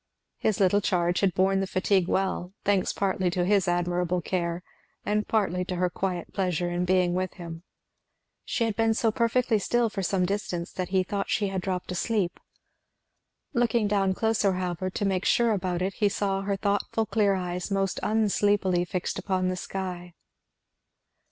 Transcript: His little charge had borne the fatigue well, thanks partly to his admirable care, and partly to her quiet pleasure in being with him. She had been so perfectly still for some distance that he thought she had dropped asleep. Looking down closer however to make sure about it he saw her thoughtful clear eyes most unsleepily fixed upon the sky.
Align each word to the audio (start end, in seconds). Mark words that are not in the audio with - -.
His 0.39 0.59
little 0.59 0.81
charge 0.81 1.19
had 1.19 1.35
borne 1.35 1.59
the 1.59 1.67
fatigue 1.67 2.07
well, 2.07 2.53
thanks 2.65 2.91
partly 2.91 3.29
to 3.29 3.45
his 3.45 3.67
admirable 3.67 4.19
care, 4.19 4.63
and 5.05 5.27
partly 5.27 5.63
to 5.65 5.75
her 5.75 5.91
quiet 5.91 6.33
pleasure 6.33 6.71
in 6.71 6.85
being 6.85 7.13
with 7.13 7.35
him. 7.35 7.61
She 8.43 8.63
had 8.63 8.75
been 8.75 8.95
so 8.95 9.11
perfectly 9.11 9.59
still 9.59 9.91
for 9.91 10.01
some 10.01 10.25
distance 10.25 10.71
that 10.71 10.89
he 10.89 11.03
thought 11.03 11.29
she 11.29 11.49
had 11.49 11.61
dropped 11.61 11.91
asleep. 11.91 12.39
Looking 13.53 13.87
down 13.87 14.15
closer 14.15 14.53
however 14.53 14.89
to 14.89 15.05
make 15.05 15.23
sure 15.23 15.51
about 15.51 15.83
it 15.83 15.93
he 15.93 16.09
saw 16.09 16.41
her 16.41 16.55
thoughtful 16.55 17.05
clear 17.05 17.35
eyes 17.35 17.69
most 17.69 17.99
unsleepily 18.01 18.85
fixed 18.85 19.19
upon 19.19 19.49
the 19.49 19.55
sky. 19.55 20.15